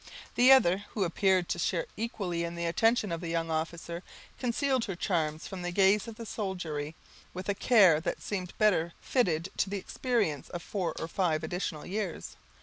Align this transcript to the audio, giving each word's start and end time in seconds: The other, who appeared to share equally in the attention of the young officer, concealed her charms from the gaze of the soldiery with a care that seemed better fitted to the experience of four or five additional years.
The 0.33 0.51
other, 0.51 0.85
who 0.95 1.03
appeared 1.03 1.47
to 1.49 1.59
share 1.59 1.85
equally 1.95 2.43
in 2.43 2.55
the 2.55 2.65
attention 2.65 3.11
of 3.11 3.21
the 3.21 3.27
young 3.29 3.51
officer, 3.51 4.01
concealed 4.39 4.85
her 4.85 4.95
charms 4.95 5.45
from 5.45 5.61
the 5.61 5.69
gaze 5.71 6.07
of 6.07 6.15
the 6.15 6.25
soldiery 6.25 6.95
with 7.35 7.47
a 7.49 7.53
care 7.53 7.99
that 8.01 8.19
seemed 8.23 8.57
better 8.57 8.93
fitted 8.99 9.49
to 9.57 9.69
the 9.69 9.77
experience 9.77 10.49
of 10.49 10.63
four 10.63 10.95
or 10.97 11.07
five 11.07 11.43
additional 11.43 11.85
years. 11.85 12.35